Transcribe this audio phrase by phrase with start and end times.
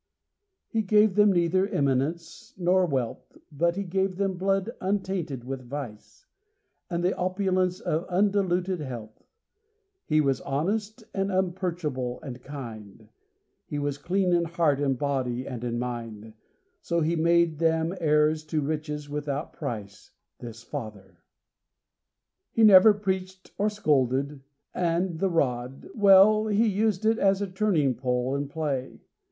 [0.67, 5.63] He gave them neither eminence nor wealth, But he gave them blood untainted with a
[5.65, 6.25] vice,
[6.89, 9.21] And the opulence of undiluted health.
[10.07, 13.09] He was honest, and unpurchable and kind;
[13.67, 16.33] He was clean in heart, and body, and in mind.
[16.81, 20.09] So he made them heirs to riches without price—
[20.39, 21.17] This father.
[22.49, 24.41] He never preached or scolded;
[24.73, 29.01] and the rod— Well, he used it as a turning pole in play.